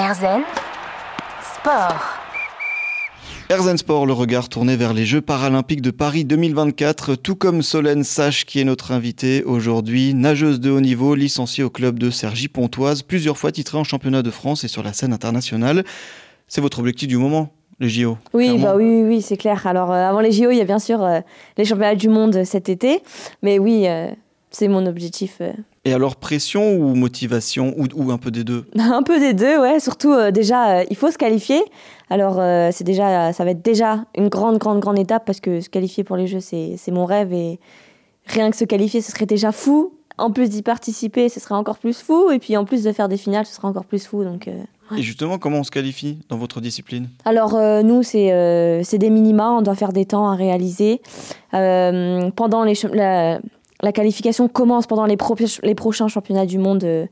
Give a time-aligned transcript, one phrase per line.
[0.00, 0.40] Erzen
[1.42, 2.18] Sport.
[3.50, 8.02] Erzen Sport, le regard tourné vers les Jeux paralympiques de Paris 2024, tout comme Solène
[8.02, 12.48] Sache qui est notre invitée aujourd'hui, nageuse de haut niveau, licenciée au club de Sergi
[12.48, 15.84] Pontoise, plusieurs fois titrée en championnat de France et sur la scène internationale.
[16.48, 19.66] C'est votre objectif du moment les JO Oui, bah oui, oui, c'est clair.
[19.66, 21.20] Alors, euh, avant les JO, il y a bien sûr euh,
[21.58, 23.02] les championnats du monde cet été.
[23.42, 24.08] Mais oui, euh,
[24.50, 25.40] c'est mon objectif.
[25.84, 28.66] Et alors, pression ou motivation ou, un peu des deux?
[28.78, 29.80] Un peu des deux, ouais.
[29.80, 31.62] Surtout, déjà, il faut se qualifier.
[32.10, 32.36] Alors,
[32.72, 36.04] c'est déjà, ça va être déjà une grande, grande, grande étape parce que se qualifier
[36.04, 37.32] pour les Jeux, c'est mon rêve.
[37.32, 37.58] Et
[38.26, 39.94] rien que se qualifier, ce serait déjà fou.
[40.18, 42.30] En plus d'y participer, ce serait encore plus fou.
[42.30, 44.24] Et puis, en plus de faire des finales, ce serait encore plus fou.
[44.24, 44.48] Donc.
[44.96, 47.08] Et justement, comment on se qualifie dans votre discipline?
[47.24, 51.00] Alors, euh, nous, euh, c'est des minima, on doit faire des temps à réaliser.
[51.54, 53.40] Euh, pendant les, la,
[53.92, 57.08] qualification commence pendant les, prochains championnats du monde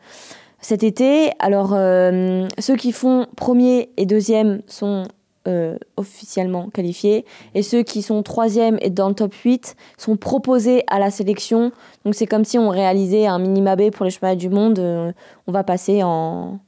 [0.61, 1.31] cet été.
[1.39, 5.05] Alors, ceux qui font premier et deuxième sont
[5.97, 7.25] officiellement qualifiés.
[7.55, 11.73] Et ceux qui sont troisième et dans le top 8 sont proposés à la sélection.
[12.05, 14.79] Donc c'est comme si on réalisait un minima B pour les championnats du monde.
[14.79, 16.61] on va passer en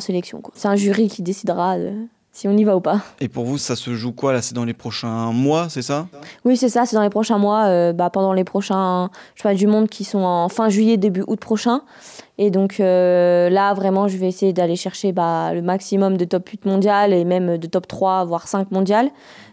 [0.00, 0.42] sélection.
[0.54, 1.78] C'est un jury qui décidera
[2.36, 3.00] si on y va ou pas.
[3.18, 6.06] Et pour vous, ça se joue quoi là C'est dans les prochains mois, c'est ça?
[6.44, 9.08] Oui, c'est ça, c'est dans les prochains mois, euh, bah, pendant les prochains
[9.42, 11.80] pas du monde qui sont en fin juillet, début août prochain.
[12.36, 16.46] Et donc euh, là, vraiment, je vais essayer d'aller chercher bah, le maximum de top
[16.46, 19.08] 8 mondial et même de top 3, voire 5 mondial,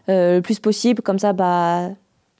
[0.09, 1.01] euh, le plus possible.
[1.01, 1.87] Comme ça, bah,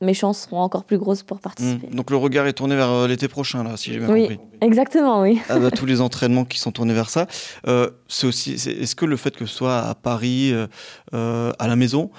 [0.04, 1.88] mes chances seront encore plus grosses pour participer.
[1.88, 1.96] Hmm.
[1.96, 4.40] Donc le regard est tourné vers euh, l'été prochain, là, si j'ai bien oui, compris.
[4.62, 5.42] Exactement, oui.
[5.50, 7.28] Ah bah, tous les entraînements qui sont tournés vers ça.
[7.68, 11.76] Euh, c'est aussi, est-ce que le fait que ce soit à Paris, euh, à la
[11.76, 12.12] maison,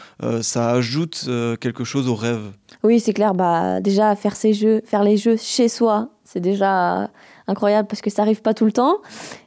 [0.43, 1.29] ça ajoute
[1.61, 2.53] quelque chose au rêve?
[2.83, 3.35] Oui, c'est clair.
[3.35, 7.11] Bah, déjà, faire ces jeux, faire les jeux chez soi, c'est déjà
[7.47, 8.99] incroyable parce que ça arrive pas tout le temps.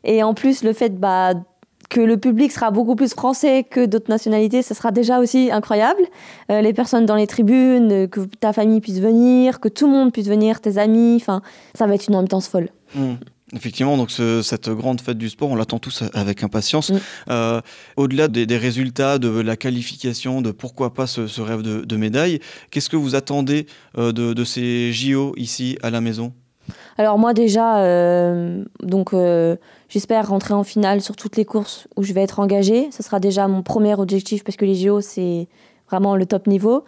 [0.03, 1.33] Et en plus, le fait bah,
[1.89, 6.01] que le public sera beaucoup plus français que d'autres nationalités, ça sera déjà aussi incroyable.
[6.51, 9.93] Euh, les personnes dans les tribunes, euh, que ta famille puisse venir, que tout le
[9.93, 11.41] monde puisse venir, tes amis, enfin,
[11.75, 12.69] ça va être une ambiance folle.
[12.95, 13.13] Mmh.
[13.55, 16.89] Effectivement, donc cette grande fête du sport, on l'attend tous avec impatience.
[16.89, 16.99] Mmh.
[17.29, 17.61] Euh,
[17.95, 22.39] au-delà des, résultats, de la qualification, de pourquoi pas ce, rêve de, médaille,
[22.71, 26.33] qu'est-ce que vous attendez de, de, ces JO ici à la maison?
[26.97, 29.55] Alors moi déjà, euh, donc euh,
[29.89, 32.89] j'espère rentrer en finale sur toutes les courses où je vais être engagée.
[32.91, 35.47] Ce sera déjà mon premier objectif parce que les JO c'est
[35.89, 36.83] vraiment le top niveau.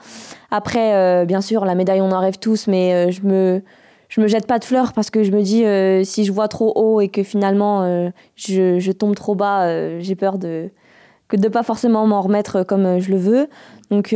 [0.52, 3.62] Après, euh, bien sûr, la médaille on en rêve tous, mais je me
[4.08, 5.64] je me jette pas de fleurs parce que je me dis
[6.06, 10.40] si je vois trop haut et que finalement je, je, tombe trop bas, j'ai peur
[10.40, 10.72] de
[11.28, 13.50] que de pas forcément m'en remettre comme je le veux.
[13.92, 14.16] Donc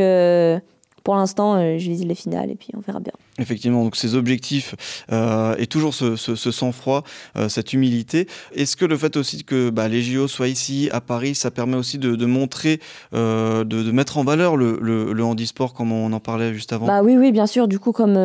[1.03, 3.13] pour l'instant, je vise les finales et puis on verra bien.
[3.39, 4.75] Effectivement, donc ces objectifs
[5.11, 7.03] euh, et toujours ce, sang-froid,
[7.35, 8.27] euh, cette humilité.
[8.53, 11.75] Est-ce que le fait aussi que bah, les JO soient ici à Paris, ça permet
[11.75, 12.79] aussi de, montrer,
[13.15, 16.85] euh, de, mettre en valeur le, le, handisport comme on en parlait juste avant?
[16.85, 17.67] Bah oui, oui, bien sûr.
[17.67, 18.19] Du coup, comme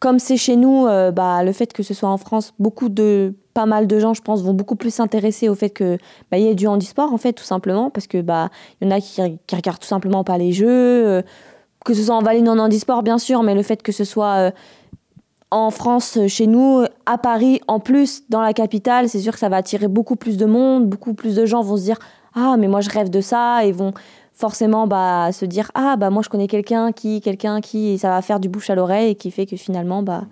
[0.00, 3.64] comme c'est chez nous, bah, le fait que ce soit en France, beaucoup de pas
[3.64, 5.96] mal de gens, je pense, vont beaucoup plus s'intéresser au fait que
[6.30, 8.50] bah, y ait du handisport en fait, tout simplement, parce que bah
[8.82, 11.22] il y en a qui, qui regardent tout simplement pas les jeux
[11.86, 14.04] que ce soit en Valais non en handisport bien sûr, mais le fait que ce
[14.04, 14.50] soit euh,
[15.52, 19.38] en France, euh, chez nous, à Paris, en plus, dans la capitale, c'est sûr que
[19.38, 21.98] ça va attirer beaucoup plus de monde, beaucoup plus de gens vont se dire
[22.34, 23.94] ah mais moi je rêve de ça et vont
[24.34, 28.20] forcément bah se dire ah bah moi je connais quelqu'un qui quelqu'un qui ça va
[28.20, 30.24] faire du bouche à l'oreille et qui fait que finalement bah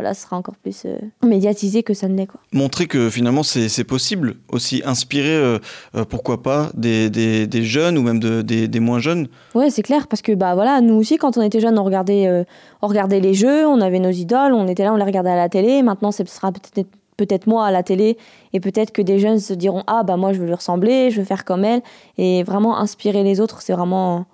[0.00, 2.26] voilà, ce sera encore plus euh, médiatisé que ça ne l'est.
[2.26, 2.40] Quoi.
[2.52, 5.58] Montrer que finalement c'est possible aussi, inspirer euh,
[5.94, 9.28] euh, pourquoi pas des, des, jeunes ou même de, des, des, moins jeunes.
[9.54, 12.46] Oui, c'est clair, parce que bah, voilà, nous aussi quand on était jeunes, on regardait,
[12.80, 15.36] on regardait les jeux, on avait nos idoles, on était là, on les regardait à
[15.36, 18.16] la télé, maintenant ce sera peut-être peut-être moi à la télé
[18.54, 21.20] et peut-être que des jeunes se diront ah bah moi je veux lui ressembler, je
[21.20, 21.82] veux faire comme elle
[22.16, 24.24] et vraiment inspirer les autres, c'est vraiment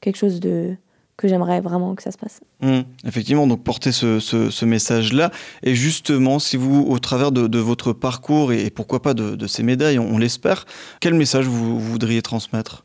[0.00, 0.74] quelque chose de
[1.22, 2.40] que j'aimerais vraiment que ça se passe.
[2.60, 5.30] Mmh, effectivement, donc porter ce, ce, message-là.
[5.62, 10.00] Et justement, si vous, au travers de, votre parcours et, pourquoi pas de, ces médailles,
[10.00, 10.66] on, l'espère,
[11.00, 12.84] quel message vous, voudriez transmettre?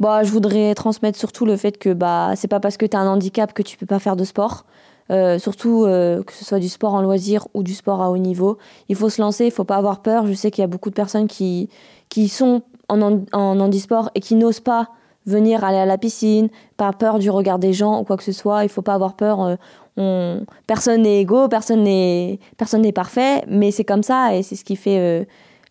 [0.00, 3.00] Bah, Je voudrais transmettre surtout le fait que bah, c'est pas parce que tu as
[3.00, 4.64] un handicap que tu peux pas faire de sport.
[5.12, 8.16] Euh, surtout euh, que ce soit du sport en loisir ou du sport à haut
[8.16, 8.58] niveau.
[8.88, 10.26] Il faut se lancer, il faut pas avoir peur.
[10.26, 11.68] Je sais qu'il y a beaucoup de personnes qui,
[12.08, 14.88] qui sont en, en handisport et qui n'osent pas
[15.26, 18.32] venir aller à la piscine, pas peur du regard des gens ou quoi que ce
[18.32, 18.64] soit.
[18.64, 19.42] Il faut pas avoir peur.
[19.42, 19.56] Euh,
[19.96, 20.44] on...
[20.66, 24.64] Personne n'est égaux, personne n'est personne n'est parfait, mais c'est comme ça et c'est ce
[24.64, 25.24] qui fait euh,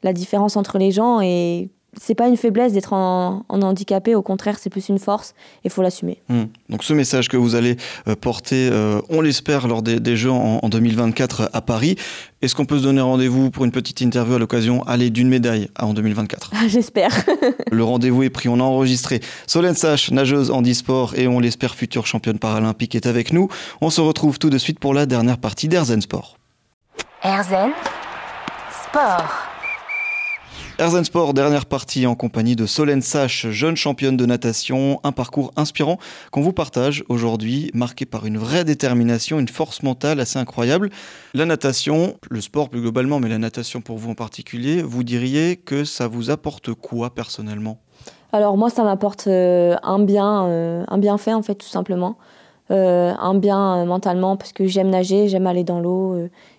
[0.03, 1.21] la différence entre les gens.
[1.21, 1.69] Et
[2.01, 5.31] c'est pas une faiblesse d'être en, handicapé, au contraire, c'est plus une force
[5.63, 6.21] et il faut l'assumer.
[6.29, 6.45] Hmm.
[6.69, 7.77] Donc ce message que vous allez
[8.07, 11.95] euh, porter, euh, on l'espère, lors des, Jeux en, 2024 à Paris.
[12.41, 15.69] Est-ce qu'on peut se donner rendez-vous pour une petite interview à l'occasion aller d'une médaille
[15.79, 17.11] en 2024 J'espère.
[17.71, 19.21] Le rendez-vous est pris, on a enregistré.
[19.47, 23.49] Solène Sache, nageuse en e-sport et on l'espère future championne paralympique est avec nous.
[23.81, 26.37] On se retrouve tout de suite pour la dernière partie d'Airzen Sport.
[27.23, 27.71] Airzen
[28.83, 29.54] Sport.
[30.77, 35.53] Erzen Sport, dernière partie en compagnie de Solène Sache, jeune championne de natation, un parcours
[35.55, 35.97] inspirant
[36.31, 40.89] qu'on vous partage aujourd'hui, marqué par une vraie détermination, une force mentale assez incroyable.
[41.33, 45.55] La natation, le sport plus globalement, mais la natation pour vous en particulier, vous diriez
[45.55, 47.77] que ça vous apporte quoi personnellement?
[48.33, 52.17] Alors moi, ça m'apporte euh, un bien, euh, un bienfait en fait, tout simplement.
[52.69, 56.17] Euh, un bien mentalement parce que j'aime nager, j'aime aller dans l'eau,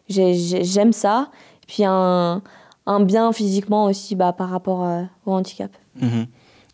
[0.08, 1.28] j'aime ça.
[1.66, 2.40] Puis un
[2.86, 5.70] un bien physiquement aussi bah, par rapport euh, au handicap.
[6.00, 6.26] Mhm.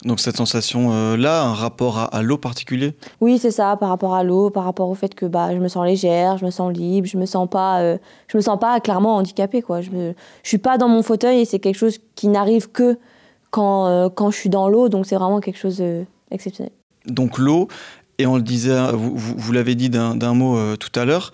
[0.04, 2.96] Donc cette sensation-là, un rapport à, l'eau particulier?
[3.20, 5.68] Oui, c'est ça, par rapport à l'eau, par rapport au fait que bah, je me
[5.68, 8.80] sens légère, je me sens libre, je me sens pas, euh, je me sens pas
[8.80, 9.62] clairement handicapée.
[9.62, 9.80] Quoi.
[9.80, 10.12] Je ne
[10.42, 12.98] je suis pas dans mon fauteuil et c'est quelque chose qui n'arrive que
[13.52, 15.80] quand, euh, quand je suis dans l'eau, donc c'est vraiment quelque chose
[16.30, 16.72] d'exceptionnel.
[17.06, 17.68] Donc l'eau,
[18.18, 21.30] et on le disait, vous, vous, vous l'avez dit d'un mot tout à l'heure,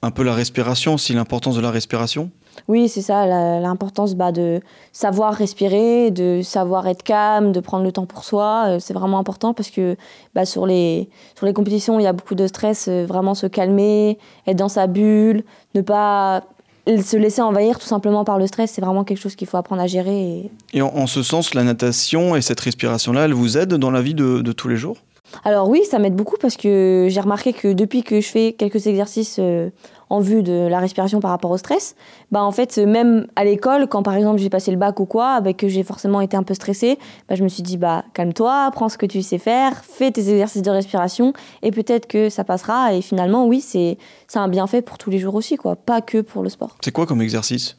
[0.00, 2.30] un peu la respiration aussi, l'importance de la respiration?
[2.68, 3.26] Oui, c'est ça,
[3.60, 4.60] l'importance bah, de
[4.92, 8.64] savoir respirer, de savoir être calme, de prendre le temps pour soi.
[8.66, 9.96] Euh, c'est vraiment important parce que
[10.34, 12.88] bah, sur, les, sur les compétitions, il y a beaucoup de stress.
[12.88, 15.44] Euh, vraiment se calmer, être dans sa bulle,
[15.74, 16.44] ne pas
[16.86, 19.82] se laisser envahir tout simplement par le stress, c'est vraiment quelque chose qu'il faut apprendre
[19.82, 20.50] à gérer.
[20.72, 24.14] Et, en, ce sens, la natation et cette respiration-là, elle vous aide dans la vie
[24.14, 24.96] de, de tous les jours?
[25.44, 28.86] Alors oui, ça m'aide beaucoup parce que j'ai remarqué que depuis que je fais quelques
[28.86, 29.70] exercices euh,
[30.12, 31.96] en vue de la respiration par rapport au stress,
[32.30, 35.40] bah en fait même à l'école, quand par exemple j'ai passé le bac ou quoi,
[35.40, 36.98] bah, que j'ai forcément été un peu stressée,
[37.30, 40.28] bah, je me suis dit bah calme-toi, prends ce que tu sais faire, fais tes
[40.28, 41.32] exercices de respiration
[41.62, 42.92] et peut-être que ça passera.
[42.92, 43.96] Et finalement oui, c'est
[44.34, 46.76] un bienfait pour tous les jours aussi quoi, pas que pour le sport.
[46.84, 47.78] C'est quoi comme exercice?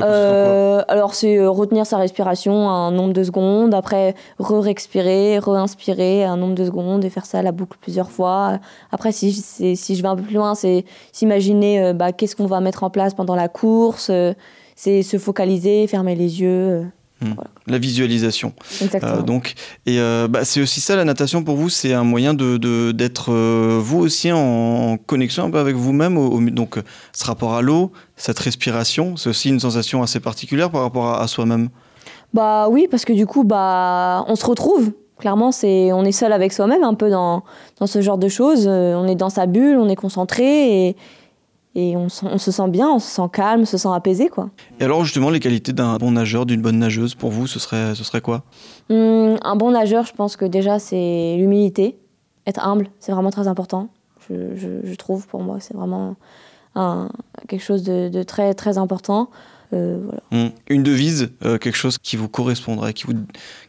[0.00, 6.36] Euh, alors c'est euh, retenir sa respiration un nombre de secondes, après re-respirer, re-inspirer un
[6.36, 8.58] nombre de secondes et faire ça à la boucle plusieurs fois.
[8.90, 12.46] Après si, si je vais un peu plus loin, c'est s'imaginer euh, bah, qu'est-ce qu'on
[12.46, 14.10] va mettre en place pendant la course,
[14.76, 16.86] c'est se focaliser, fermer les yeux.
[17.22, 17.34] Hmm.
[17.68, 18.52] La visualisation.
[18.82, 19.54] Euh, donc,
[19.86, 22.56] et euh, bah, c'est aussi ça la natation pour vous, c'est un moyen de
[22.90, 26.16] d'être euh, vous aussi en, connexion un peu avec vous-même.
[26.50, 26.78] donc,
[27.12, 31.28] ce rapport à l'eau, cette respiration, c'est aussi une sensation assez particulière par rapport à,
[31.28, 31.68] soi-même.
[32.34, 34.92] Bah oui, parce que du coup, bah on se retrouve.
[35.18, 37.44] Clairement, c'est on est seul avec soi-même un peu dans
[37.78, 38.66] dans ce genre de choses.
[38.66, 40.96] on est dans sa bulle, on est concentré et
[41.74, 44.50] et on, se sent bien, on se sent calme, on se sent apaisé quoi.
[44.78, 47.94] Et alors justement les qualités d'un bon nageur, d'une bonne nageuse pour vous, ce serait,
[47.94, 48.44] ce serait quoi?
[48.90, 51.96] Hum, Un bon nageur, je pense que déjà c'est l'humilité,
[52.46, 53.88] être humble, c'est vraiment très important.
[54.28, 56.16] Je, trouve pour moi, c'est vraiment
[56.74, 57.08] un,
[57.48, 59.30] quelque chose de, très très important.
[59.72, 59.98] Euh,
[60.30, 63.14] hum, Une devise, euh, quelque chose qui vous correspondrait, qui, vous,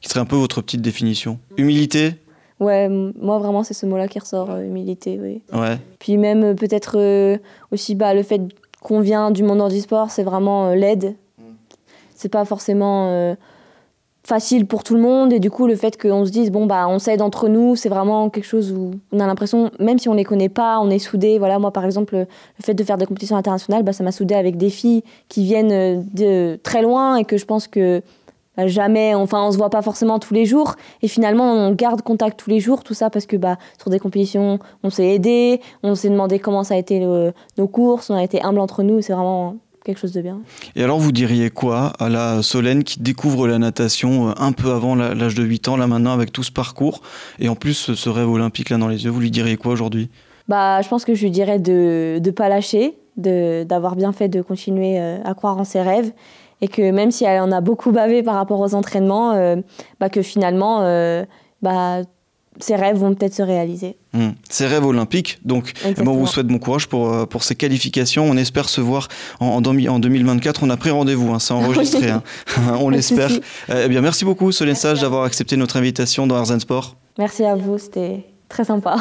[0.02, 1.40] qui serait un peu votre petite définition?
[1.58, 2.16] Humilité,
[2.64, 5.42] Ouais, moi vraiment c'est ce mot-là qui ressort, euh, humilité, oui.
[5.52, 5.78] Ouais.
[6.00, 7.38] Puis même euh, peut-être euh,
[7.72, 8.42] aussi bah, le fait
[8.82, 11.16] qu'on vient du monde sport, c'est vraiment l'aide.
[11.38, 11.44] Mm.
[12.16, 13.36] C'est pas forcément
[14.26, 16.88] facile pour tout le monde et du coup le fait qu'on se dise bon bah
[16.88, 20.14] on s'aide entre nous, c'est vraiment quelque chose où on a l'impression même si on
[20.14, 21.40] les connaît pas, on est soudés.
[21.40, 22.28] Voilà, moi par exemple le
[22.62, 26.08] fait de faire des compétitions internationales, bah, ça m'a soudé avec des filles qui viennent
[26.14, 28.02] de très loin et que je pense que
[28.58, 32.02] bah, jamais, enfin on se voit pas forcément tous les jours et finalement on garde
[32.02, 35.62] contact tous les jours, tout ça parce que bah, sur des compétitions on s'est aidé,
[35.82, 39.02] on s'est demandé comment ça a été nos courses, on a été humble entre nous,
[39.02, 40.40] c'est vraiment quelque chose de bien.
[40.76, 44.72] Et alors vous diriez quoi à la Solène qui découvre la natation euh, un peu
[44.72, 47.02] avant l'âge de 8 ans, là maintenant avec tout ce parcours
[47.40, 50.10] et en plus ce rêve olympique là dans les yeux, vous lui diriez quoi aujourd'hui?
[50.48, 54.42] Bah, Je pense que je lui dirais de ne pas lâcher, d'avoir bien fait de
[54.42, 56.12] continuer euh, à croire en ses rêves
[56.64, 59.58] et que même si elle en a beaucoup bavé par rapport aux entraînements, euh,
[60.00, 61.26] bah que finalement, euh,
[61.62, 62.04] bah,
[62.58, 63.98] ses rêves vont peut-être se réaliser.
[64.14, 64.30] Mmh.
[64.50, 65.40] Ses rêves olympiques.
[65.44, 68.24] Donc, ben, on vous souhaite bon courage pour, euh, pour ces qualifications.
[68.24, 69.10] On espère se voir
[69.42, 70.64] en, en 2024.
[70.64, 72.10] On a pris rendez-vous, hein, c'est enregistré.
[72.12, 72.24] hein.
[72.80, 73.32] on l'espère.
[73.68, 76.96] Eh bien, merci beaucoup, Solène Sage, d'avoir accepté notre invitation dans Arzen Sport.
[77.18, 78.98] Merci à vous, c'était très sympa.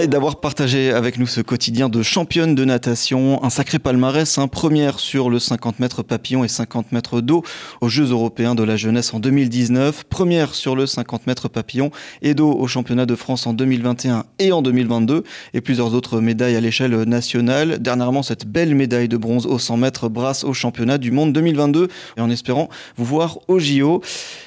[0.00, 3.42] et d'avoir partagé avec nous ce quotidien de championne de natation.
[3.42, 4.46] Un sacré palmarès, hein.
[4.46, 7.42] première sur le 50 mètres papillon et 50 mètres d'eau
[7.80, 11.90] aux Jeux européens de la jeunesse en 2019, première sur le 50 mètres papillon
[12.22, 16.54] et d'eau au championnat de France en 2021 et en 2022, et plusieurs autres médailles
[16.54, 17.80] à l'échelle nationale.
[17.80, 21.88] Dernièrement, cette belle médaille de bronze au 100 mètres brasse au championnat du monde 2022,
[22.16, 24.00] et en espérant vous voir au JO.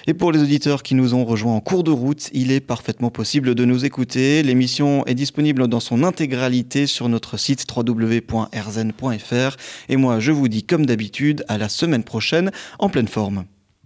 [0.07, 3.09] Et pour les auditeurs qui nous ont rejoints en cours de route, il est parfaitement
[3.09, 4.44] possible de nous écouter.
[4.45, 9.57] L'émission est disponible dans son intégralité sur notre site www.rzen.fr.
[9.89, 13.45] Et moi, je vous dis comme d'habitude, à la semaine prochaine en pleine forme.